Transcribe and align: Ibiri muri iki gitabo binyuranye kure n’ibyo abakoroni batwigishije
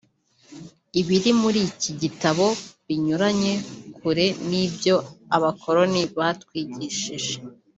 Ibiri 0.99 1.29
muri 1.41 1.59
iki 1.69 1.91
gitabo 2.01 2.45
binyuranye 2.87 3.53
kure 3.97 4.25
n’ibyo 4.49 4.95
abakoroni 5.35 6.01
batwigishije 6.17 7.33